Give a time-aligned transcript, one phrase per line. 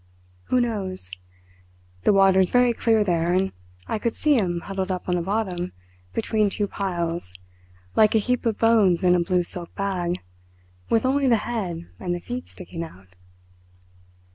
[0.45, 1.11] Who knows?
[2.05, 3.51] The water's very clear there, and
[3.85, 5.73] I could see him huddled up on the bottom,
[6.15, 7.31] between two piles,
[7.95, 10.19] like a heap of bones in a blue silk bag,
[10.89, 13.09] with only the head and the feet sticking out.